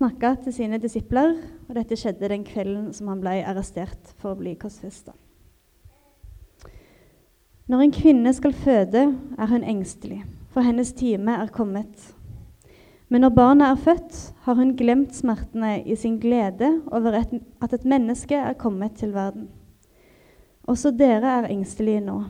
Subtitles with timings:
[0.00, 1.34] snakka til sine disipler,
[1.68, 5.12] og dette skjedde den kvelden som han ble arrestert for å bli korsfesta.
[7.68, 9.02] Når en kvinne skal føde,
[9.36, 12.08] er hun engstelig, for hennes time er kommet.
[13.12, 17.76] Men når barnet er født, har hun glemt smertene i sin glede over et, at
[17.76, 19.50] et menneske er kommet til verden.
[20.64, 22.22] Også dere er engstelige nå.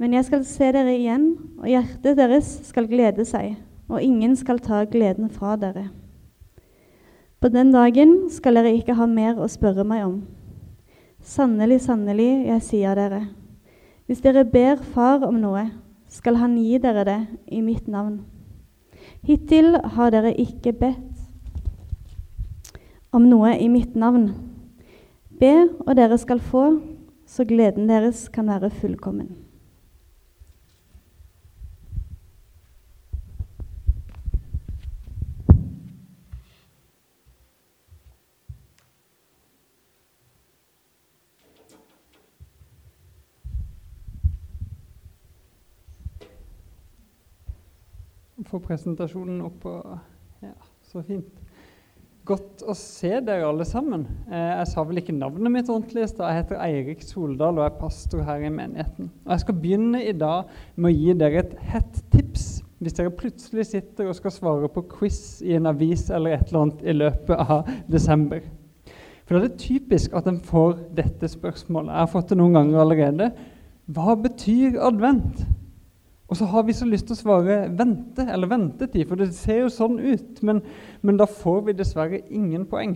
[0.00, 3.58] Men jeg skal se dere igjen, og hjertet deres skal glede seg,
[3.92, 5.90] og ingen skal ta gleden fra dere.
[7.42, 10.20] På den dagen skal dere ikke ha mer å spørre meg om.
[11.26, 13.24] Sannelig, sannelig, jeg sier dere,
[14.06, 15.64] hvis dere ber Far om noe,
[16.06, 17.18] skal Han gi dere det
[17.50, 18.20] i mitt navn.
[19.26, 21.18] Hittil har dere ikke bedt
[23.10, 24.30] om noe i mitt navn.
[25.34, 26.78] Be, og dere skal få,
[27.26, 29.34] så gleden deres kan være fullkommen.
[48.48, 49.66] Få presentasjonen opp.
[49.68, 49.96] Og,
[50.44, 50.54] ja,
[50.90, 51.42] så fint.
[52.22, 54.04] Godt å se dere alle sammen.
[54.30, 56.06] Eh, jeg sa vel ikke navnet mitt ordentlig.
[56.12, 59.10] Så jeg heter Eirik Soldal og er pastor her i menigheten.
[59.24, 62.50] Og Jeg skal begynne i dag med å gi dere et hett tips
[62.82, 66.64] hvis dere plutselig sitter og skal svare på quiz i en avis eller et eller
[66.64, 68.42] annet i løpet av desember.
[69.26, 71.92] For det er typisk at en får dette spørsmålet.
[71.94, 73.28] Jeg har fått det noen ganger allerede.
[73.86, 75.44] Hva betyr advent?
[76.32, 79.58] Og så har vi så lyst til å svare 'vente' eller 'ventetid', for det ser
[79.58, 80.38] jo sånn ut.
[80.40, 80.62] Men,
[81.02, 82.94] men da får vi dessverre ingen poeng.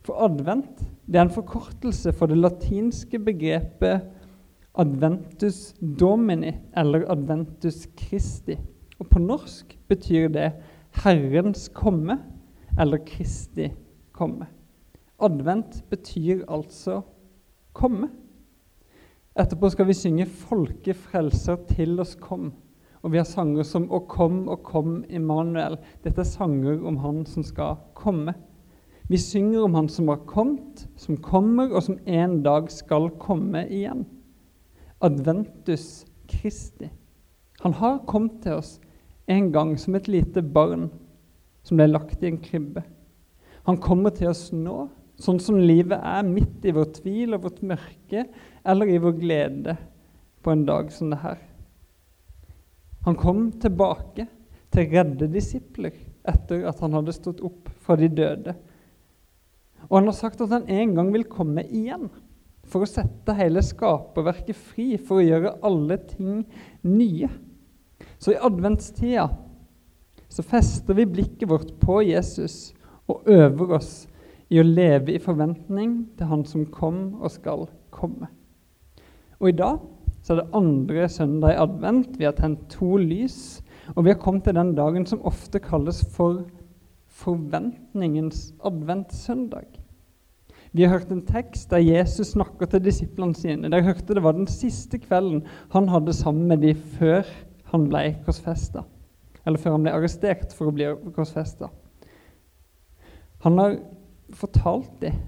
[0.00, 4.08] For advent det er en forkortelse for det latinske begrepet
[4.72, 8.56] 'adventus domini' eller 'adventus Christi'.
[8.98, 10.52] Og på norsk betyr det
[11.04, 12.22] 'Herrens komme'
[12.80, 13.68] eller 'Kristi
[14.16, 14.48] komme'.
[15.20, 17.02] Advent betyr altså
[17.74, 18.08] 'komme'.
[19.34, 22.52] Etterpå skal vi synge 'Folkefrelser til oss kom'.
[23.02, 25.78] Og vi har sanger som 'Å kom, å kom, Immanuel'.
[26.04, 28.34] Dette er sanger om Han som skal komme.
[29.08, 33.66] Vi synger om Han som har kommet, som kommer, og som en dag skal komme
[33.68, 34.06] igjen.
[35.02, 36.88] Adventus Christi.
[37.60, 38.80] Han har kommet til oss
[39.26, 40.90] en gang som et lite barn
[41.64, 42.84] som ble lagt i en krybbe.
[43.66, 44.88] Han kommer til oss nå,
[45.20, 48.26] sånn som livet er, midt i vår tvil og vårt mørke,
[48.64, 49.76] eller i vår glede
[50.42, 51.38] på en dag som det her.
[53.04, 54.26] Han kom tilbake
[54.72, 58.54] til redde disipler etter at han hadde stått opp fra de døde.
[59.90, 62.08] Og han har sagt at han en gang vil komme igjen
[62.64, 66.46] for å sette hele skaperverket fri, for å gjøre alle ting
[66.88, 67.28] nye.
[68.16, 69.28] Så i adventstida
[70.32, 72.72] så fester vi blikket vårt på Jesus
[73.06, 73.92] og øver oss
[74.48, 78.30] i å leve i forventning til Han som kom og skal komme.
[79.40, 79.78] Og i dag
[80.24, 82.18] så er det andre søndag i advent.
[82.18, 83.62] Vi har tent to lys.
[83.94, 86.44] Og vi har kommet til den dagen som ofte kalles for
[87.14, 89.66] forventningens adventssøndag.
[90.74, 93.70] Vi har hørt en tekst der Jesus snakker til disiplene sine.
[93.70, 97.22] Dere hørte Det var den siste kvelden han hadde sammen med dem før
[97.70, 98.82] han ble korsfesta.
[99.46, 101.68] Eller før han ble arrestert for å bli korsfesta.
[103.44, 103.76] Han har
[104.32, 105.20] fortalt dem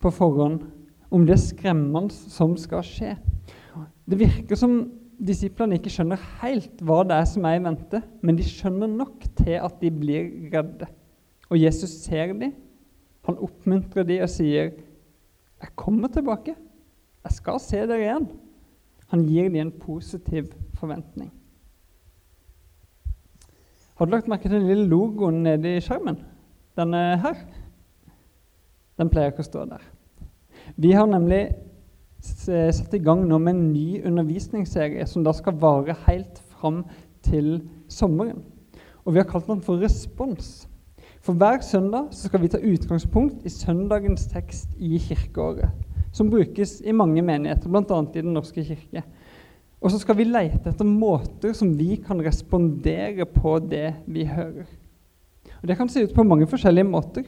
[0.00, 0.62] på forhånd
[1.10, 3.14] om det skremmende som skal skje.
[4.06, 4.78] Det virker som
[5.16, 9.24] disiplene ikke skjønner helt hva det er som er i vente, men de skjønner nok
[9.38, 10.88] til at de blir redde.
[11.50, 12.52] Og Jesus ser dem,
[13.26, 14.70] han oppmuntrer dem og sier,
[15.56, 16.54] 'Jeg kommer tilbake.
[17.24, 18.28] Jeg skal se dere igjen.'
[19.08, 21.32] Han gir dem en positiv forventning.
[23.96, 26.18] Har du lagt merke til den lille logoen nede i skjermen?
[26.76, 27.34] Denne her.
[28.98, 29.95] Den pleier ikke å stå der.
[30.76, 31.54] Vi har nemlig
[32.74, 36.82] satt i gang nå med en ny undervisningsserie som da skal vare helt fram
[37.26, 37.60] til
[37.92, 38.42] sommeren.
[39.04, 40.66] Og vi har kalt den for Respons.
[41.22, 45.70] For hver søndag skal vi ta utgangspunkt i søndagens tekst i kirkeåret,
[46.14, 48.00] som brukes i mange menigheter, bl.a.
[48.14, 49.02] i Den norske kirke.
[49.80, 54.66] Og så skal vi lete etter måter som vi kan respondere på det vi hører.
[55.62, 57.26] Og Det kan se ut på mange forskjellige måter.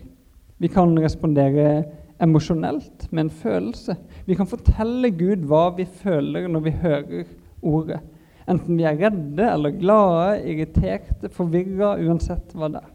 [0.58, 1.84] Vi kan respondere
[2.22, 3.96] emosjonelt, med en følelse.
[4.26, 7.32] Vi kan fortelle Gud hva vi føler når vi hører
[7.62, 8.00] ordet.
[8.48, 12.92] Enten vi er redde eller glade, irriterte, forvirra, uansett hva det er.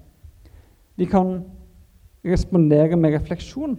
[0.97, 1.37] Vi kan
[2.25, 3.77] respondere med refleksjon.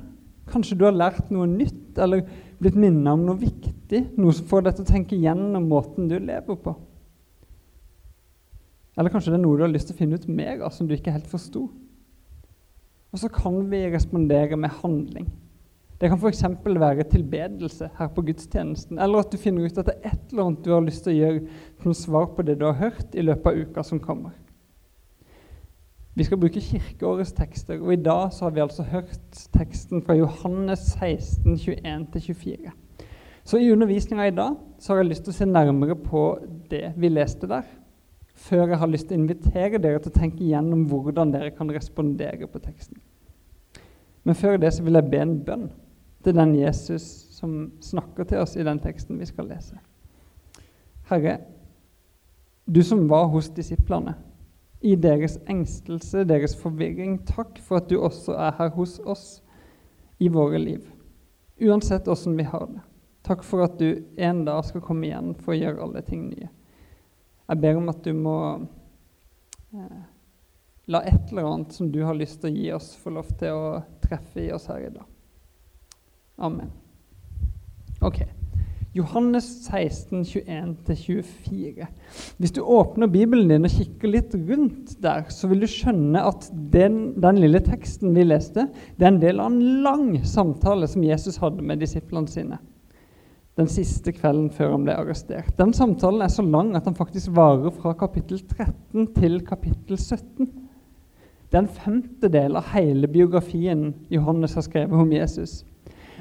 [0.50, 2.24] Kanskje du har lært noe nytt eller
[2.60, 6.18] blitt minnet om noe viktig, noe som får deg til å tenke gjennom måten du
[6.18, 6.74] lever på.
[8.94, 10.86] Eller kanskje det er noe du har lyst til å finne ut mer av, som
[10.86, 11.66] du ikke helt forsto.
[13.14, 15.28] Og så kan vi respondere med handling.
[16.00, 16.42] Det kan f.eks.
[16.66, 20.48] være tilbedelse her på gudstjenesten, eller at du finner ut at det er et eller
[20.48, 21.44] annet du har lyst til å gjøre
[21.84, 24.34] som svar på det du har hørt i løpet av uka som kommer.
[26.14, 30.18] Vi skal bruke kirkeårets tekster, og i dag så har vi altså hørt teksten fra
[30.18, 32.74] Johannes 16, 21-24.
[33.44, 36.26] Så i undervisninga i dag så har jeg lyst til å se nærmere på
[36.70, 37.62] det vi leste der,
[38.34, 41.70] før jeg har lyst til å invitere dere til å tenke igjennom hvordan dere kan
[41.72, 42.98] respondere på teksten.
[44.24, 45.66] Men før det så vil jeg be en bønn
[46.24, 47.04] til den Jesus
[47.36, 49.76] som snakker til oss i den teksten vi skal lese.
[51.10, 51.38] Herre,
[52.64, 54.16] du som var hos disiplene
[54.84, 57.18] i deres engstelse, deres forvirring.
[57.28, 59.26] Takk for at du også er her hos oss
[60.20, 60.84] i våre liv,
[61.60, 62.80] uansett åssen vi har det.
[63.24, 66.50] Takk for at du en dag skal komme igjen for å gjøre alle ting nye.
[67.48, 68.36] Jeg ber om at du må
[69.74, 69.98] eh,
[70.88, 73.56] la et eller annet som du har lyst til å gi oss, få lov til
[73.56, 73.74] å
[74.04, 75.04] treffe i oss her i dag.
[76.44, 76.72] Amen.
[78.04, 78.24] Ok.
[78.94, 81.86] Johannes 16, 21-24.
[82.38, 86.46] Hvis du åpner Bibelen din og kikker litt rundt der, så vil du skjønne at
[86.70, 91.02] den, den, lille teksten vi leste, det er en del av en lang samtale som
[91.02, 92.60] Jesus hadde med disiplene sine.
[93.54, 95.52] Den siste kvelden før han ble arrestert.
[95.58, 100.48] Den samtalen er så lang at han faktisk varer fra kapittel 13 til kapittel 17.
[101.50, 105.60] Det er en femtedel av hele biografien Johannes har skrevet om Jesus.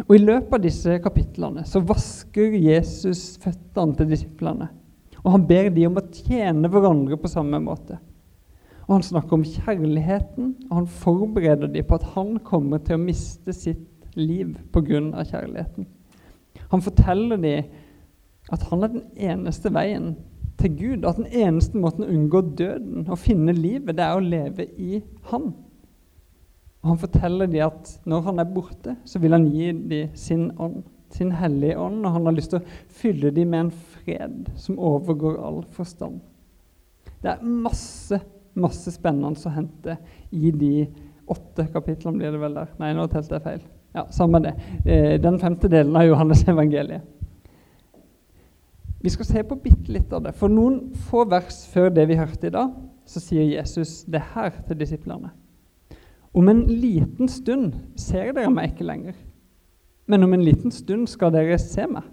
[0.05, 4.69] Og I løpet av disse kapitlene så vasker Jesus føttene til disiplene.
[5.23, 7.97] Og han ber de om å tjene hverandre på samme måte.
[8.83, 13.05] Og Han snakker om kjærligheten, og han forbereder de på at han kommer til å
[13.05, 13.87] miste sitt
[14.19, 15.23] liv pga.
[15.23, 15.87] kjærligheten.
[16.71, 17.73] Han forteller dem
[18.51, 20.15] at han er den eneste veien
[20.59, 21.05] til Gud.
[21.07, 25.01] At den eneste måten å unngå døden og finne livet, det er å leve i
[25.31, 25.53] Han.
[26.83, 30.49] Og Han forteller dem at når han er borte, så vil han gi dem sin
[30.59, 30.81] ånd,
[31.15, 34.81] sin hellige ånd, og han har lyst til å fylle dem med en fred som
[34.81, 36.19] overgår all forstand.
[37.23, 38.19] Det er masse,
[38.59, 39.95] masse spennende å hente
[40.35, 40.73] i de
[41.31, 42.73] åtte kapitlene, blir det vel der.
[42.81, 43.63] Nei, nå telte jeg feil.
[43.93, 44.53] Ja, Samme det.
[44.85, 47.01] Eh, den femte delen av Johannes evangeliet.
[49.03, 50.31] Vi skal se på bitte litt av det.
[50.39, 52.71] For noen få vers før det vi hørte i dag,
[53.05, 55.33] så sier Jesus det her til disiplene.
[56.33, 59.17] Om en liten stund ser dere meg ikke lenger,
[60.07, 62.07] men om en liten stund skal dere se meg.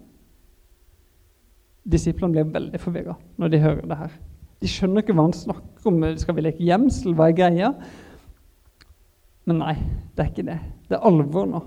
[1.91, 4.19] Disiplene blir veldig forvirra når de hører det her.
[4.61, 6.03] De skjønner ikke hva han snakker om.
[6.21, 7.15] Skal vi leke gjemsel?
[7.17, 7.71] Hva er greia?
[9.49, 9.77] Men nei,
[10.15, 10.59] det er ikke det.
[10.89, 11.63] Det er alvor nå.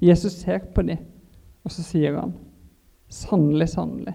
[0.00, 1.00] Jesus ser på dem,
[1.64, 2.32] og så sier han,
[3.10, 4.14] 'Sannelig, sannelig,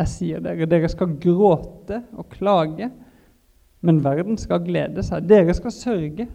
[0.00, 2.90] jeg sier dere, dere skal gråte og klage,
[3.84, 5.26] men verden skal glede seg.
[5.28, 6.26] Dere skal sørge,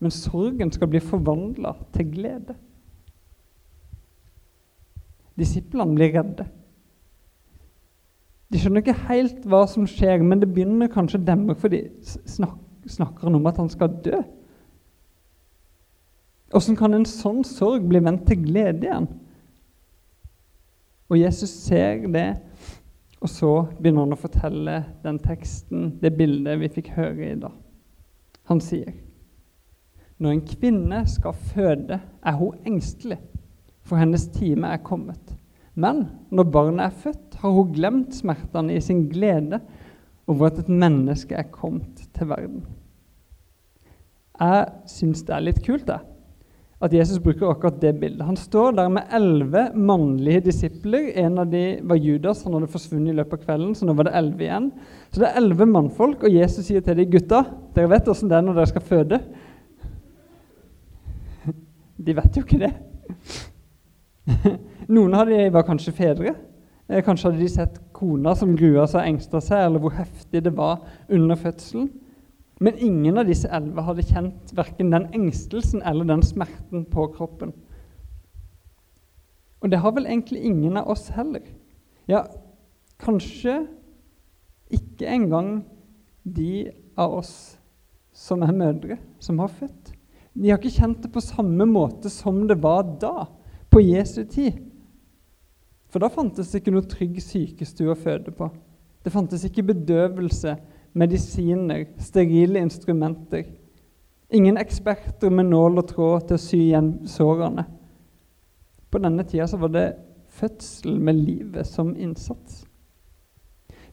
[0.00, 2.56] men sorgen skal bli forvandla til glede.
[5.38, 6.48] Disiplene blir redde.
[8.48, 11.84] De skjønner ikke helt hva som skjer, men det begynner kanskje å demme, for de
[12.88, 14.22] snakker om at han skal dø.
[16.48, 19.08] Hvordan kan en sånn sorg bli vendt til glede igjen?
[21.08, 22.28] Og Jesus ser det,
[23.18, 27.54] og så begynner han å fortelle den teksten, det bildet vi fikk høre i dag.
[28.48, 28.94] Han sier
[30.18, 33.20] når en kvinne skal føde, er hun engstelig,
[33.86, 35.34] for hennes time er kommet.
[35.78, 39.60] Men når barnet er født, har hun glemt smertene i sin glede
[40.26, 42.64] over at et menneske er kommet til verden.
[44.38, 46.00] Jeg syns det er litt kult det,
[46.78, 48.22] at Jesus bruker akkurat det bildet.
[48.26, 51.08] Han står der med elleve mannlige disipler.
[51.18, 54.06] En av dem var Judas, han hadde forsvunnet i løpet av kvelden, så nå var
[54.06, 54.68] det elleve igjen.
[55.10, 57.42] Så det er elleve mannfolk, og Jesus sier til dem, gutta,
[57.74, 59.18] dere vet åssen det er når dere skal føde.
[62.06, 62.72] De vet jo ikke det.
[64.94, 66.36] Noen av dem var kanskje fedre.
[66.86, 70.46] Eh, kanskje hadde de sett kona som grua seg og engsta seg, eller hvor heftig
[70.46, 71.90] det var under fødselen.
[72.58, 77.52] Men ingen av disse elleve hadde kjent verken den engstelsen eller den smerten på kroppen.
[79.62, 81.44] Og det har vel egentlig ingen av oss heller.
[82.10, 82.24] Ja,
[83.02, 83.60] kanskje
[84.74, 85.60] ikke engang
[86.22, 87.34] de av oss
[88.14, 89.92] som er mødre, som har født.
[90.34, 93.28] De har ikke kjent det på samme måte som det var da,
[93.70, 94.58] på Jesu tid.
[95.88, 98.50] For da fantes det ikke noe trygg sykestue å føde på.
[99.02, 100.56] Det fantes ikke bedøvelse,
[100.98, 103.46] medisiner, sterile instrumenter.
[104.34, 107.64] Ingen eksperter med nål og tråd til å sy igjen sårene.
[108.88, 109.86] På denne tida var det
[110.38, 112.64] fødsel med livet som innsats.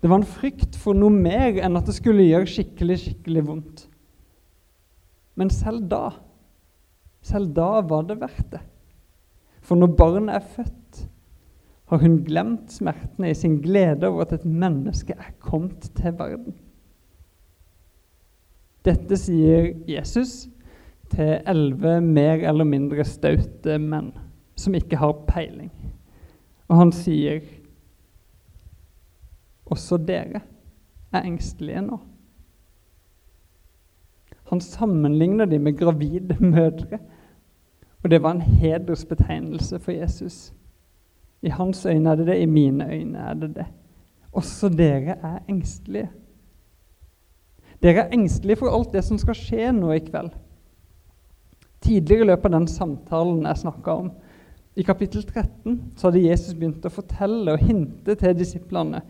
[0.02, 3.86] Det var en frykt for noe mer enn at det skulle gjøre skikkelig, skikkelig vondt.
[5.36, 6.06] Men selv da
[7.26, 8.60] Selv da var det verdt det.
[9.66, 11.00] For når barnet er født,
[11.90, 16.54] har hun glemt smertene i sin glede over at et menneske er kommet til verden.
[18.86, 20.46] Dette sier Jesus
[21.10, 24.12] til elleve mer eller mindre staute menn
[24.56, 25.72] som ikke har peiling.
[26.70, 27.42] Og han sier
[29.66, 30.44] også dere
[31.16, 31.98] er engstelige nå.
[34.52, 37.00] Han sammenligner dem med gravide mødre.
[38.04, 40.54] Og det var en hedersbetegnelse for Jesus.
[41.42, 43.66] I hans øyne er det det, i mine øyne er det det.
[44.32, 46.10] Også dere er engstelige.
[47.86, 50.32] Dere er engstelige for alt det som skal skje nå i kveld.
[51.86, 54.08] Tidligere i løpet av den samtalen jeg snakka om,
[54.76, 59.04] i kapittel 13, så hadde Jesus begynt å fortelle og hinte til disiplene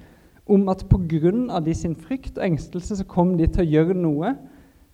[0.46, 1.32] om at pga.
[1.64, 4.36] de sin frykt og engstelse så kom de til å gjøre noe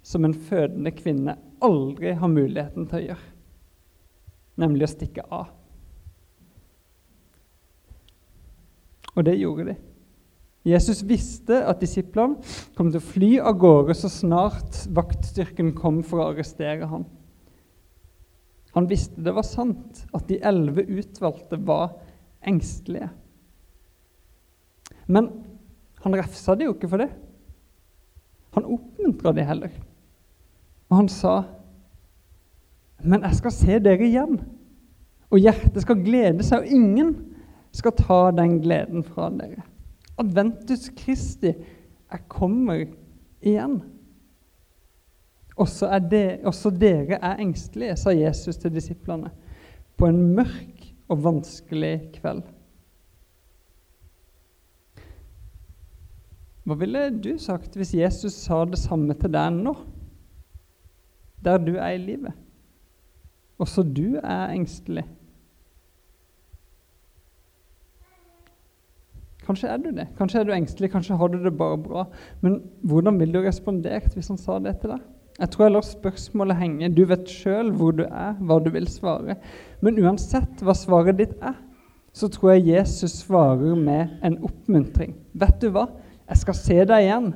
[0.03, 3.27] som en fødende kvinne aldri har muligheten til å gjøre,
[4.57, 5.49] nemlig å stikke av.
[9.15, 9.90] Og det gjorde de.
[10.67, 12.37] Jesus visste at disiplene
[12.77, 17.07] kom til å fly av gårde så snart vaktstyrken kom for å arrestere ham.
[18.75, 21.95] Han visste det var sant, at de elleve utvalgte var
[22.47, 23.09] engstelige.
[25.11, 25.31] Men
[26.05, 27.09] han refsa de jo ikke for det.
[28.55, 29.73] Han oppmuntra de heller.
[30.91, 31.43] Og han sa,
[33.03, 34.39] 'Men jeg skal se dere igjen.'
[35.31, 37.35] Og hjertet skal glede seg, og ingen
[37.71, 39.63] skal ta den gleden fra dere.
[40.19, 41.53] Adventus Kristi,
[42.11, 42.85] jeg kommer
[43.41, 43.79] igjen.
[45.55, 49.31] Også, det, også dere er engstelige, sa Jesus til disiplene
[49.97, 52.43] på en mørk og vanskelig kveld.
[56.65, 59.73] Hva ville du sagt hvis Jesus sa det samme til deg nå,
[61.41, 62.37] der du er i livet?
[63.61, 65.03] Også du er engstelig.
[69.51, 70.05] Kanskje er du det.
[70.15, 72.05] Kanskje er du engstelig, kanskje har du det bare bra.
[72.39, 75.01] Men hvordan ville du respondert hvis han sa det til deg?
[75.41, 76.89] Jeg tror jeg lar spørsmålet henge.
[76.95, 79.35] Du vet sjøl hvor du er, hva du vil svare.
[79.83, 81.57] Men uansett hva svaret ditt er,
[82.15, 85.17] så tror jeg Jesus svarer med en oppmuntring.
[85.35, 85.87] Vet du hva?
[86.29, 87.31] Jeg skal se deg igjen.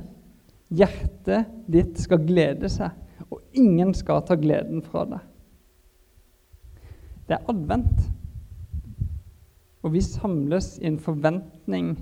[0.76, 2.96] Hjertet ditt skal glede seg,
[3.28, 5.28] og ingen skal ta gleden fra deg.
[7.28, 8.06] Det er advent.
[9.86, 11.94] Og vi samles i en forventning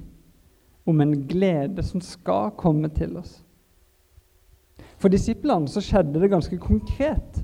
[0.88, 3.42] om en glede som skal komme til oss.
[5.00, 7.42] For disiplene så skjedde det ganske konkret.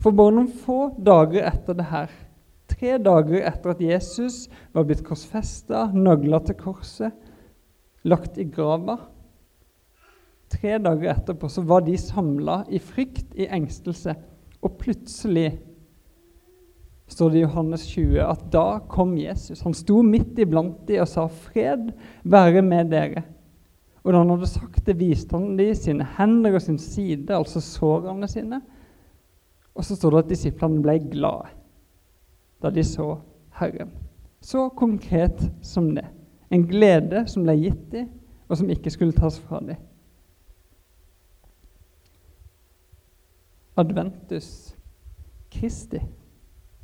[0.00, 2.12] For bare noen få dager etter det her,
[2.68, 7.12] tre dager etter at Jesus var blitt korsfesta, nagla til korset,
[8.04, 8.98] lagt i grava
[10.54, 14.14] Tre dager etterpå så var de samla i frykt, i engstelse,
[14.62, 15.48] og plutselig
[17.06, 19.62] står det i Johannes 20 at da kom Jesus.
[19.66, 21.92] Han sto midt iblant dem og sa, 'Fred
[22.24, 23.24] være med dere'.
[24.04, 27.60] Og da han hadde sagt det, viste han dem sine hender og sin side, altså
[27.60, 28.60] sårene sine.
[29.74, 31.48] Og så står det at disiplene ble glade
[32.62, 33.18] da de så
[33.58, 33.90] Herren.
[34.40, 36.04] Så konkret som det.
[36.50, 38.08] En glede som ble gitt dem,
[38.48, 39.76] og som ikke skulle tas fra dem.
[43.76, 44.76] Adventus
[45.50, 46.00] Kristi.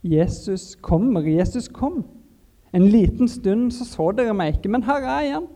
[0.02, 1.26] Jesus kommer.
[1.28, 2.04] Jesus kom.
[2.72, 5.48] En liten stund så så dere meg ikke, men her er jeg igjen.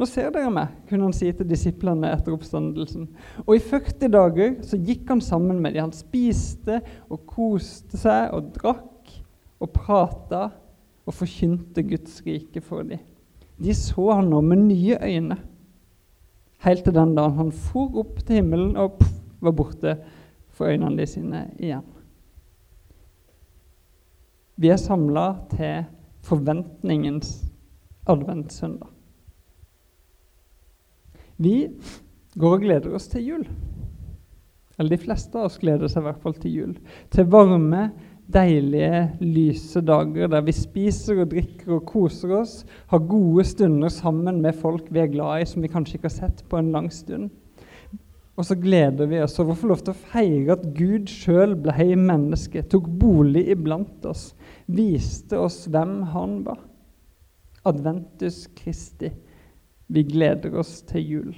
[0.00, 3.04] Nå ser dere meg, kunne han si til disiplene etter oppstandelsen.
[3.44, 5.90] Og i 40 dager så gikk han sammen med dem.
[5.90, 6.78] Han spiste
[7.12, 9.12] og koste seg og drakk
[9.60, 10.46] og prata
[11.04, 13.02] og forkynte Guds rike for dem.
[13.60, 15.36] De så han nå med nye øyne,
[16.64, 19.98] helt til den dagen han for opp til himmelen og pff, var borte
[20.56, 21.84] for øynene de sine igjen.
[24.60, 25.86] Vi er samla til
[26.26, 27.38] forventningens
[28.10, 28.90] adventssøndag.
[31.40, 31.54] Vi
[32.36, 33.46] går og gleder oss til jul.
[34.76, 36.74] Eller de fleste av oss gleder seg i hvert fall til jul.
[37.12, 37.86] Til varme,
[38.30, 42.60] deilige, lyse dager der vi spiser og drikker og koser oss,
[42.92, 46.18] har gode stunder sammen med folk vi er glad i, som vi kanskje ikke har
[46.18, 47.32] sett på en lang stund.
[48.40, 51.52] Og så gleder vi oss over å få lov til å feire at Gud sjøl
[51.60, 54.30] ble menneske, tok bolig iblant oss,
[54.64, 56.62] viste oss hvem han var.
[57.68, 59.10] Adventus Kristi.
[59.92, 61.34] Vi gleder oss til jul.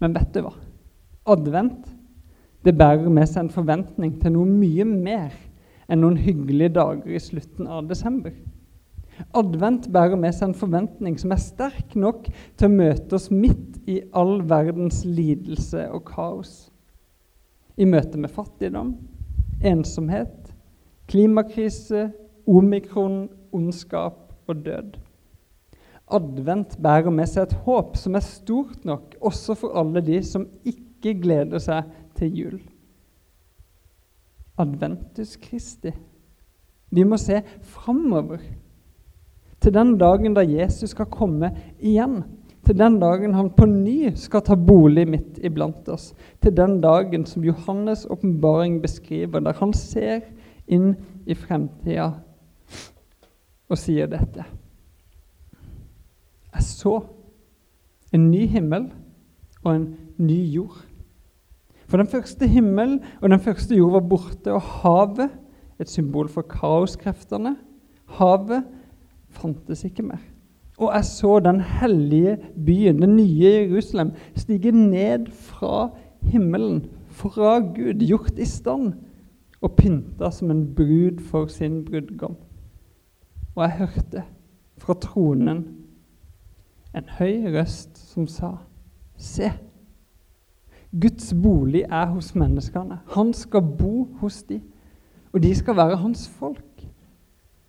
[0.00, 0.54] Men vet du hva?
[1.28, 1.90] Advent
[2.64, 5.36] det bærer med seg en forventning til noe mye mer
[5.90, 8.32] enn noen hyggelige dager i slutten av desember.
[9.36, 13.69] Advent bærer med seg en forventning som er sterk nok til å møte oss midt
[13.90, 16.54] i all verdens lidelse og kaos.
[17.80, 18.94] I møte med fattigdom,
[19.64, 20.52] ensomhet,
[21.10, 22.10] klimakrise,
[22.46, 24.98] omikron, ondskap og død.
[26.10, 30.48] Advent bærer med seg et håp som er stort nok også for alle de som
[30.66, 32.58] ikke gleder seg til jul.
[34.60, 35.92] Adventus Kristi.
[36.90, 38.42] Vi må se framover
[39.60, 42.24] til den dagen da Jesus skal komme igjen.
[42.70, 46.12] Til den dagen han på ny skal ta bolig midt iblant oss.
[46.38, 50.20] Til den dagen som Johannes' åpenbaring beskriver, der han ser
[50.70, 50.92] inn
[51.26, 52.12] i fremtida
[53.66, 54.46] og sier dette.
[56.54, 56.94] Jeg så
[58.14, 58.86] en ny himmel
[59.64, 59.90] og en
[60.22, 60.78] ny jord.
[61.90, 65.34] For den første himmel og den første jord var borte, og havet,
[65.82, 67.56] et symbol for kaoskreftene,
[68.20, 68.62] havet
[69.34, 70.29] fantes ikke mer.
[70.80, 75.90] Og jeg så den hellige byen, det nye Jerusalem, stige ned fra
[76.22, 78.94] himmelen, fra Gud, gjort i stand
[79.60, 82.36] og pynta som en brud for sin brudgom.
[83.54, 84.22] Og jeg hørte
[84.80, 85.66] fra tronen
[86.96, 88.54] en høy røst som sa,
[89.20, 89.50] Se,
[90.90, 93.02] Guds bolig er hos menneskene.
[93.14, 94.62] Han skal bo hos dem,
[95.32, 96.86] og de skal være hans folk.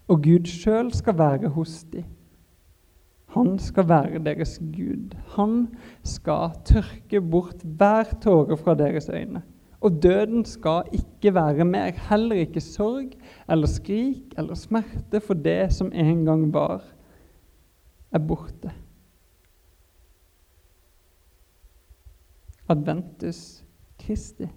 [0.07, 2.07] Og Gud sjøl skal være hos dem.
[3.31, 5.15] Han skal være deres Gud.
[5.37, 5.67] Han
[6.03, 9.43] skal tørke bort hver tåre fra deres øyne.
[9.81, 13.15] Og døden skal ikke være mer, heller ikke sorg
[13.49, 16.83] eller skrik eller smerte, for det som en gang var,
[18.11, 18.71] er borte.
[22.69, 23.63] Adventus
[23.99, 24.47] Kristi.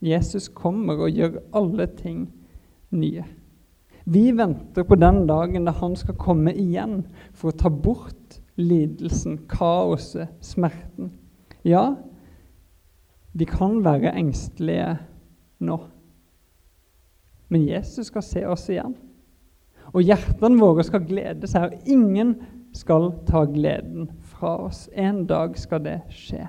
[0.00, 2.28] Jesus kommer og gjør alle ting
[2.90, 3.24] nye.
[4.10, 7.02] Vi venter på den dagen da han skal komme igjen
[7.36, 11.10] for å ta bort lidelsen, kaoset, smerten.
[11.60, 11.98] Ja,
[13.36, 14.94] vi kan være engstelige
[15.60, 15.76] nå.
[17.52, 18.96] Men Jesus skal se oss igjen.
[19.92, 22.32] Og hjertene våre skal glede seg, og ingen
[22.76, 24.86] skal ta gleden fra oss.
[24.96, 26.46] En dag skal det skje.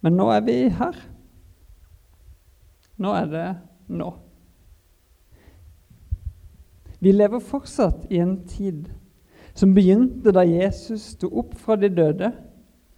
[0.00, 0.98] Men nå er vi her.
[2.96, 3.46] Nå er det
[3.88, 4.10] nå.
[7.04, 8.88] Vi lever fortsatt i en tid
[9.54, 12.30] som begynte da Jesus sto opp fra de døde,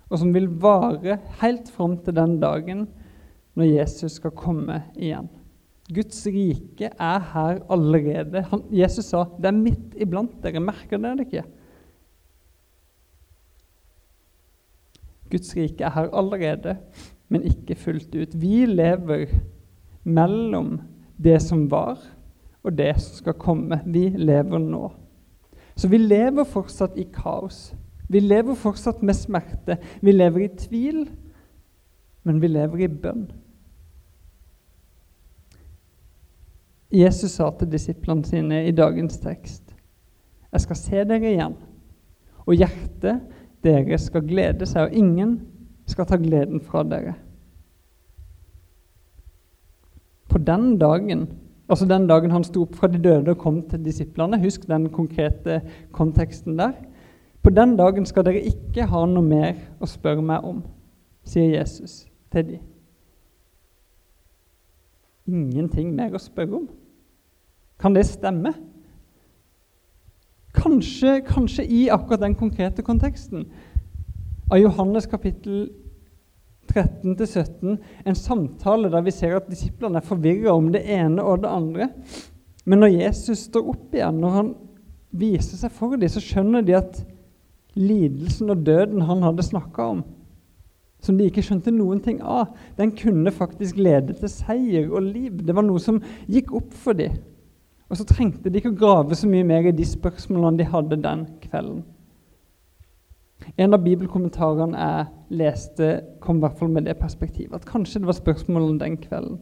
[0.07, 2.87] og som vil vare helt fram til den dagen
[3.59, 5.27] når Jesus skal komme igjen.
[5.91, 8.43] Guds rike er her allerede.
[8.51, 10.63] Han, Jesus sa det er midt iblant dere.
[10.63, 11.45] Merker dere det ikke?
[15.31, 16.77] Guds rike er her allerede,
[17.29, 18.35] men ikke fullt ut.
[18.39, 19.31] Vi lever
[20.07, 20.79] mellom
[21.19, 21.99] det som var,
[22.63, 23.81] og det som skal komme.
[23.87, 24.89] Vi lever nå.
[25.77, 27.75] Så vi lever fortsatt i kaos.
[28.09, 29.79] Vi lever fortsatt med smerte.
[30.01, 31.05] Vi lever i tvil,
[32.23, 33.27] men vi lever i bønn.
[36.93, 39.75] Jesus sa til disiplene sine i dagens tekst.:
[40.53, 41.57] Jeg skal se dere igjen,
[42.47, 43.21] og hjertet
[43.65, 45.41] dere skal glede seg, og ingen
[45.87, 47.17] skal ta gleden fra dere.
[50.31, 51.27] På den dagen,
[51.69, 54.89] altså den dagen han sto opp fra de døde og kom til disiplene Husk den
[54.91, 55.61] konkrete
[55.93, 56.73] konteksten der.
[57.43, 60.65] På den dagen skal dere ikke ha noe mer å spørre meg om,
[61.23, 62.65] sier Jesus til dem.
[65.27, 66.67] Ingenting mer å spørre om.
[67.83, 68.55] Kan det stemme?
[70.57, 73.45] Kanskje, kanskje i akkurat den konkrete konteksten
[74.51, 75.67] av Johannes kapittel
[76.73, 77.77] 13-17
[78.07, 81.91] en samtale der vi ser at disiplene er forvirra om det ene og det andre.
[82.67, 84.51] Men når Jesus står opp igjen, når han
[85.17, 87.01] viser seg for dem, så skjønner de at
[87.77, 90.03] lidelsen og døden han hadde snakka om,
[91.05, 95.43] som de ikke skjønte noen ting av, den kunne faktisk lede til seier og liv.
[95.45, 97.15] Det var noe som gikk opp for dem.
[97.87, 100.99] Og så trengte de ikke å grave så mye mer i de spørsmålene de hadde
[101.05, 101.85] den kvelden.
[103.55, 107.55] En av bibelkommentarene jeg leste, kom i hvert fall med det perspektivet.
[107.55, 109.41] At kanskje det var spørsmålet den kvelden.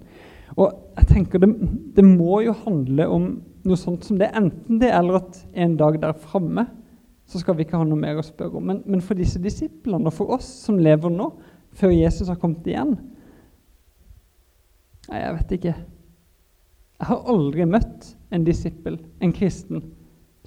[0.60, 1.50] Og jeg tenker det,
[1.96, 3.26] det, må jo handle om
[3.64, 4.30] noe sånt som det.
[4.36, 6.66] Enten det eller at en dag der framme
[7.26, 8.68] så skal vi ikke ha noe mer å spørre om.
[8.68, 11.30] Men, men, for disse disiplene og for oss som lever nå,
[11.74, 12.94] før Jesus har kommet igjen
[15.04, 15.72] Nei, jeg vet ikke.
[16.96, 19.82] Jeg har aldri møtt en disippel, en kristen,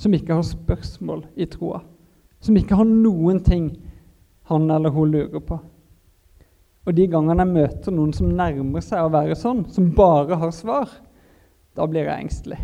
[0.02, 1.84] som ikke har spørsmål i troa.
[2.43, 3.71] Som ikke har noen ting
[4.47, 5.58] han eller hun lurer på.
[6.88, 10.54] Og de gangene jeg møter noen som nærmer seg å være sånn, som bare har
[10.56, 10.91] svar,
[11.76, 12.60] da blir jeg engstelig.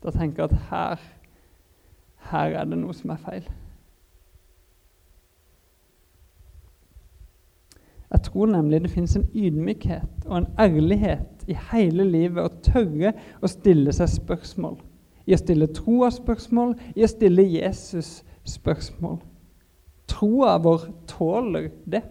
[0.00, 1.02] Da tenker jeg at her,
[2.30, 3.50] her er det noe som er feil.
[8.10, 13.12] Jeg tror nemlig det fins en ydmykhet og en ærlighet i hele livet å tørre
[13.38, 14.80] å stille seg spørsmål.
[15.30, 19.20] I å stille troa-spørsmål, i å stille Jesus-spørsmål.
[20.10, 22.02] Troa vår tåler det.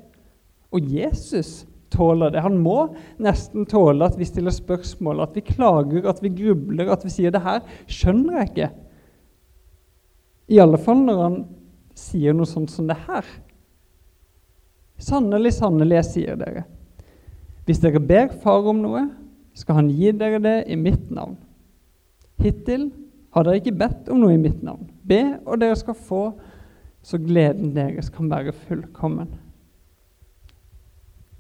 [0.72, 2.44] Og Jesus tåler det.
[2.46, 7.04] Han må nesten tåle at vi stiller spørsmål, at vi klager, at vi grubler, at
[7.04, 8.72] vi sier 'det her skjønner jeg ikke'.
[10.50, 11.38] I alle fall når han
[11.96, 13.26] sier noe sånt som det her.
[14.98, 16.64] Sannelig, sannelig, jeg sier dere.
[17.66, 19.10] Hvis dere ber Far om noe,
[19.54, 21.38] skal Han gi dere det i mitt navn.
[22.40, 22.92] Hittil
[23.36, 24.90] har dere ikke bedt om noe i mitt navn.
[25.06, 26.24] Be, og dere skal få,
[27.06, 29.32] så gleden deres kan være fullkommen.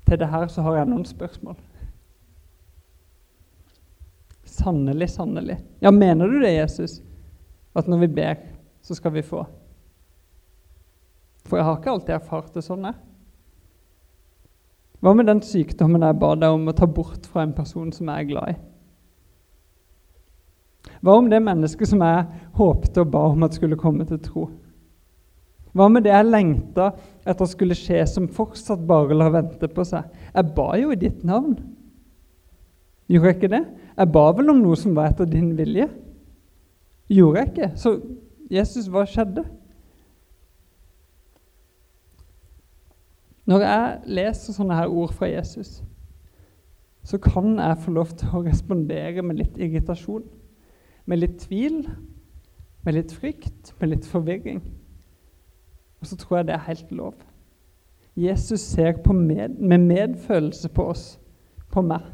[0.07, 1.57] Til det her så har jeg noen spørsmål.
[4.49, 5.59] Sannelig, sannelig.
[5.81, 7.01] Ja, mener du det, Jesus?
[7.75, 8.39] At når vi ber,
[8.81, 9.43] så skal vi få?
[11.45, 12.89] For jeg har ikke alltid erfart det sånn.
[14.99, 18.09] Hva med den sykdommen jeg ba deg om å ta bort fra en person som
[18.09, 18.57] jeg er glad i?
[20.99, 22.25] Hva om det mennesket som jeg
[22.59, 24.47] håpte og ba om at skulle komme til tro?
[25.77, 26.89] Hva med det jeg lengta
[27.29, 30.07] etter skulle skje, som fortsatt bare lar vente på seg?
[30.33, 31.55] Jeg ba jo i ditt navn.
[33.09, 33.63] Gjorde jeg ikke det?
[33.97, 35.87] Jeg ba vel om noe som var etter din vilje?
[37.09, 37.69] Gjorde jeg ikke?
[37.77, 37.95] Så
[38.49, 39.45] Jesus, hva skjedde?
[43.49, 45.79] Når jeg leser sånne her ord fra Jesus,
[47.05, 50.27] så kan jeg få lov til å respondere med litt irritasjon,
[51.09, 51.81] med litt tvil,
[52.85, 54.61] med litt frykt, med litt forvirring.
[55.99, 57.17] Og så tror jeg det er helt lov.
[58.19, 61.19] Jesus ser med, med medfølelse på oss,
[61.71, 62.05] på meg,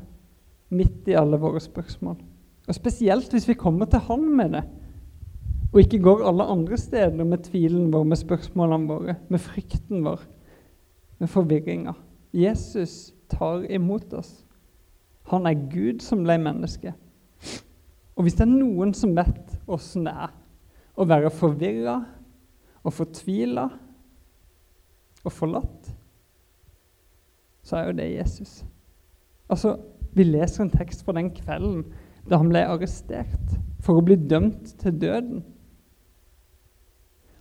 [0.70, 2.18] midt i alle våre spørsmål.
[2.68, 4.64] Og Spesielt hvis vi kommer til Han med det,
[5.74, 10.24] og ikke går alle andre steder med tvilen vår, med spørsmålene våre, med frykten vår
[11.18, 11.94] med forvirringa.
[12.34, 14.46] Jesus tar imot oss.
[15.32, 16.94] Han er Gud som ble menneske.
[18.16, 20.34] Og hvis det er noen som vet åssen det er
[20.96, 21.98] å være forvirra
[22.86, 23.66] og fortvila
[25.26, 25.90] og forlatt,
[27.66, 28.64] så er jo det Jesus.
[29.50, 29.78] Altså,
[30.16, 31.82] Vi leser en tekst fra den kvelden
[32.30, 35.42] da han ble arrestert for å bli dømt til døden.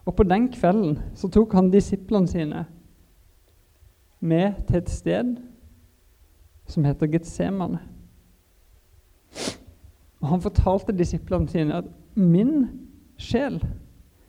[0.05, 2.65] Og på den kvelden så tok han disiplene sine
[4.19, 5.37] med til et sted
[6.67, 7.79] som heter Getsemane.
[10.25, 12.69] Og Han fortalte disiplene sine at 'min
[13.21, 13.59] sjel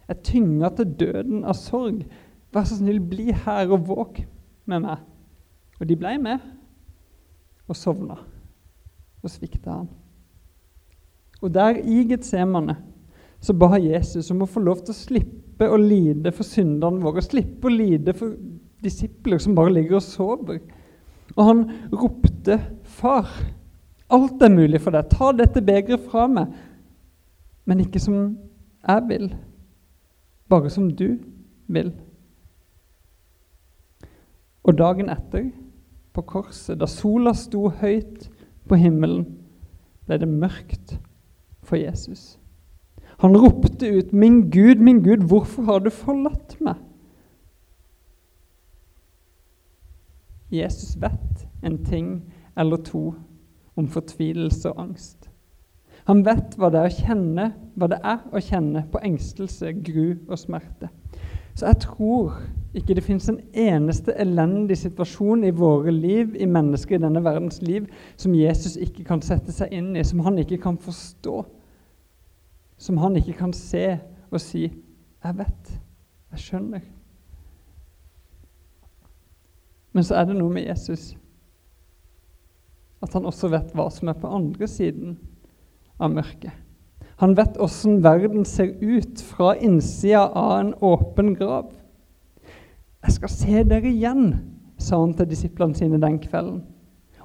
[0.10, 2.04] er tynga til døden av sorg'.
[2.52, 4.26] 'Vær så snill, bli her og våk
[4.66, 5.06] med meg.'
[5.80, 6.40] Og de ble med
[7.68, 8.18] og sovna.
[9.24, 9.88] Og svikta han.
[11.42, 12.76] Og der i Getsemane
[13.40, 17.22] så ba Jesus om å få lov til å slippe å lide for syndene våre,
[17.22, 18.36] slippe å lide for
[18.84, 20.60] disipler som bare ligger og sover.
[21.38, 23.30] Og han ropte, 'Far,
[24.10, 25.10] alt er mulig for deg.
[25.10, 26.54] Ta dette begeret fra meg.'
[27.66, 28.38] Men ikke som
[28.86, 29.32] jeg vil,
[30.50, 31.18] bare som du
[31.68, 31.94] vil.
[34.64, 35.50] Og dagen etter,
[36.14, 38.30] på korset, da sola sto høyt
[38.70, 39.26] på himmelen,
[40.06, 41.00] ble det mørkt
[41.66, 42.38] for Jesus.
[43.18, 46.82] Han ropte ut, 'Min Gud, min Gud, hvorfor har du forlatt meg?'
[50.52, 53.14] Jesus vet en ting eller to
[53.76, 55.30] om fortvilelse og angst.
[56.06, 60.92] Han vet hva det, kjenne, hva det er å kjenne på engstelse, gru og smerte.
[61.56, 62.36] Så jeg tror
[62.76, 67.62] ikke det fins en eneste elendig situasjon i våre liv, i mennesker i denne verdens
[67.64, 67.88] liv,
[68.20, 71.40] som Jesus ikke kan sette seg inn i, som han ikke kan forstå.
[72.78, 73.98] Som han ikke kan se
[74.30, 74.68] og si
[75.24, 75.82] 'Jeg vet.
[76.32, 76.92] Jeg skjønner'.
[79.94, 81.16] Men så er det noe med Jesus
[83.06, 85.18] at han også vet hva som er på andre siden
[86.02, 86.54] av mørket.
[87.22, 91.72] Han vet åssen verden ser ut fra innsida av en åpen grav.
[93.06, 94.34] 'Jeg skal se dere igjen',
[94.78, 96.66] sa han til disiplene sine den kvelden.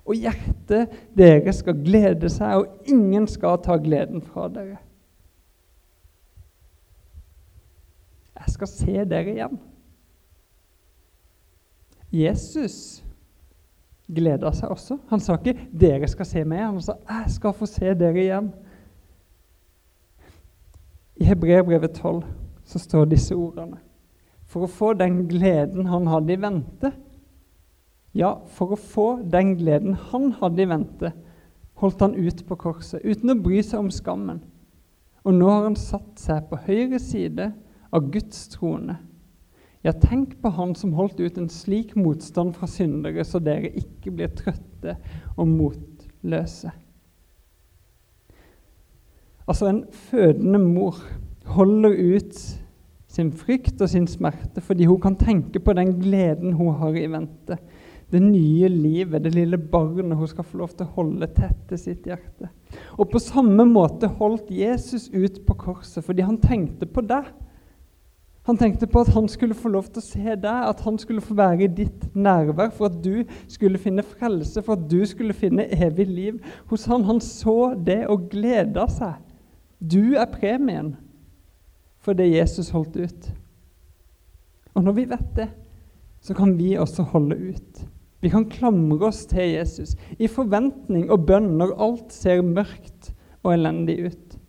[0.05, 4.79] 'Og hjertet deres skal glede seg, og ingen skal ta gleden fra dere.'
[8.41, 9.59] Jeg skal se dere igjen.
[12.13, 13.05] Jesus
[14.15, 14.99] gleda seg også.
[15.11, 18.53] Han sa ikke 'dere skal se meg', han sa 'jeg skal få se dere igjen'.
[21.17, 22.25] I Hebreerbrevet 12
[22.65, 23.77] så står disse ordene.
[24.47, 26.93] For å få den gleden han hadde i vente
[28.13, 31.13] Ja, for å få den gleden han hadde i vente,
[31.75, 34.41] holdt han ut på korset uten å bry seg om skammen.
[35.25, 37.53] Og nå har han satt seg på høyre side
[37.93, 38.97] av Guds trone.
[39.85, 44.13] Ja, tenk på han som holdt ut en slik motstand fra syndere, så dere ikke
[44.13, 44.99] blir trøtte
[45.37, 46.73] og motløse.
[49.49, 51.01] Altså, en fødende mor
[51.51, 52.43] holder ut
[53.11, 57.09] sin frykt og sin smerte fordi hun kan tenke på den gleden hun har i
[57.11, 57.57] vente.
[58.11, 61.79] Det nye livet, det lille barnet hun skal få lov til å holde tett til
[61.79, 62.51] sitt hjerte.
[62.99, 67.31] Og på samme måte holdt Jesus ut på korset fordi han tenkte på deg.
[68.51, 71.23] Han tenkte på at han skulle få lov til å se deg, at han skulle
[71.23, 75.37] få være i ditt nærvær for at du skulle finne frelse, for at du skulle
[75.39, 77.07] finne evig liv hos han.
[77.07, 79.23] Han så det og gleda seg.
[79.79, 80.97] Du er premien
[82.03, 83.31] for det Jesus holdt ut.
[84.75, 85.51] Og når vi vet det,
[86.19, 87.87] så kan vi også holde ut.
[88.21, 93.55] Vi kan klamre oss til Jesus i forventning og bønn når alt ser mørkt og
[93.55, 94.41] elendig ut.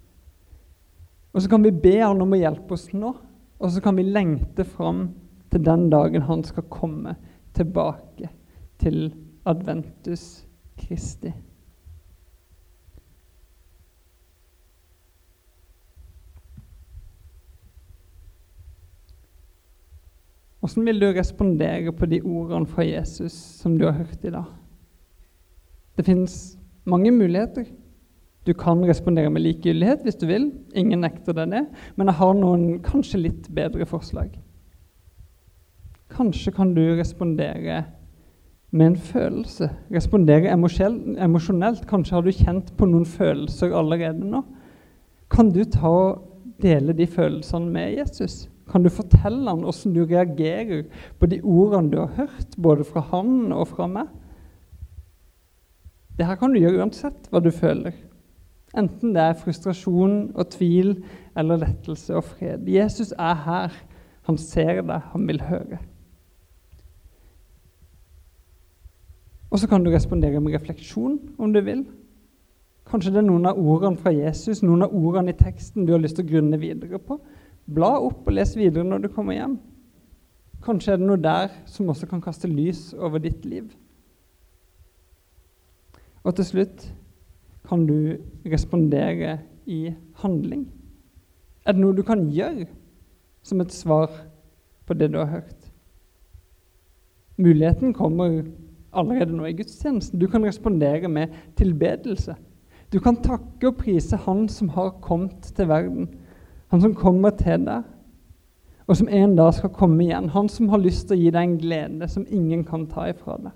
[1.38, 3.14] Og så kan vi be han om å hjelpe oss nå,
[3.62, 5.12] og så kan vi lengte fram
[5.54, 7.16] til den dagen han skal komme
[7.54, 8.30] tilbake
[8.82, 9.12] til
[9.46, 10.48] Adventus
[10.82, 11.34] Kristi.
[20.62, 24.50] Hvordan vil du respondere på de ordene fra Jesus som du har hørt i dag?
[25.98, 27.66] Det finnes mange muligheter.
[28.46, 30.50] Du kan respondere med likegyldighet hvis du vil.
[30.74, 31.66] Ingen nekter deg det.
[31.96, 34.34] Men jeg har noen kanskje litt bedre forslag.
[36.12, 37.84] Kanskje kan du respondere
[38.72, 39.70] med en følelse.
[39.94, 41.86] Respondere emosjonelt.
[41.88, 44.42] Kanskje har du kjent på noen følelser allerede nå.
[45.32, 46.28] Kan du ta og
[46.62, 48.48] dele de følelsene med Jesus?
[48.72, 50.86] Kan du fortelle ham hvordan du reagerer
[51.20, 54.08] på de ordene du har hørt, både fra han og fra meg?
[56.18, 57.96] Det her kan du gjøre uansett hva du føler.
[58.78, 60.94] Enten det er frustrasjon og tvil
[61.38, 62.68] eller lettelse og fred.
[62.68, 63.80] Jesus er her.
[64.30, 65.80] Han ser deg, han vil høre.
[69.52, 71.84] Og så kan du respondere med refleksjon, om du vil.
[72.88, 76.02] Kanskje det er noen av ordene fra Jesus, noen av ordene i teksten du har
[76.02, 77.20] lyst til å grunne videre på.
[77.72, 79.58] Bla opp og les videre når du kommer hjem.
[80.64, 83.68] Kanskje er det noe der som også kan kaste lys over ditt liv.
[86.24, 86.86] Og til slutt
[87.72, 90.68] kan du respondere i handling.
[91.66, 92.68] Er det noe du kan gjøre
[93.48, 94.12] som et svar
[94.86, 95.70] på det du har hørt?
[97.40, 98.44] Muligheten kommer
[98.92, 100.20] allerede nå i gudstjenesten.
[100.20, 102.36] Du kan respondere med tilbedelse.
[102.92, 106.10] Du kan takke og prise Han som har kommet til verden
[106.72, 107.84] han som kommer til deg,
[108.88, 110.30] og som en dag skal komme igjen.
[110.32, 113.36] Han som har lyst til å gi deg en glede som ingen kan ta ifra
[113.44, 113.52] deg.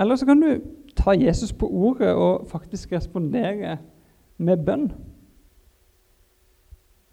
[0.00, 0.62] Eller så kan du
[1.00, 3.78] ta Jesus på ordet og faktisk respondere
[4.40, 4.90] med bønn.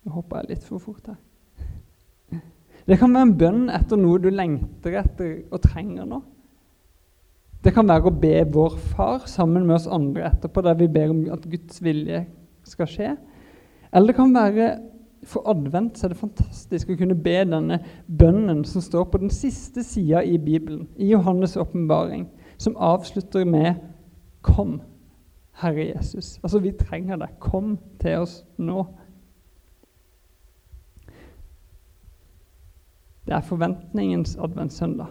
[0.03, 1.19] Nå hoppa jeg litt for fort her.
[2.87, 6.21] Det kan være en bønn etter noe du lengter etter og trenger nå.
[7.63, 11.11] Det kan være å be vår Far sammen med oss andre etterpå, der vi ber
[11.11, 12.21] om at Guds vilje
[12.67, 13.09] skal skje.
[13.91, 14.69] Eller det kan være
[15.27, 19.33] for advent så er det fantastisk å kunne be denne bønnen som står på den
[19.33, 23.75] siste sida i Bibelen, i Johannes' åpenbaring, som avslutter med
[24.41, 24.81] 'Kom,
[25.51, 26.39] Herre Jesus'.
[26.43, 27.29] Altså, vi trenger deg.
[27.39, 28.85] Kom til oss nå.
[33.25, 35.07] Det er forventningens adventssøndag.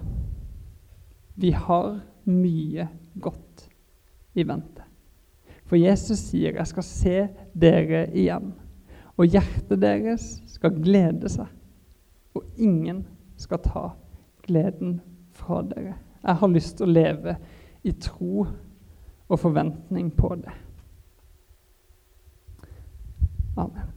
[1.36, 2.88] Vi har mye
[3.20, 3.68] godt
[4.34, 4.82] i vente.
[5.66, 7.28] For Jesus sier 'Jeg skal se
[7.60, 8.54] dere igjen'
[9.16, 11.46] og hjertet deres skal glede seg,
[12.36, 13.06] og ingen
[13.40, 13.88] skal ta
[14.44, 15.00] gleden
[15.36, 15.96] fra dere.
[16.26, 17.36] Jeg har lyst til å leve
[17.86, 18.46] i tro
[19.26, 20.54] og forventning på det.
[23.56, 23.95] Amen.